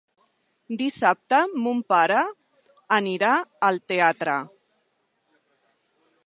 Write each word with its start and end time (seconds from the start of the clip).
Dissabte 0.77 1.41
mon 1.65 1.83
pare 1.93 2.21
anirà 2.97 3.31
al 3.69 3.79
teatre. 3.93 4.39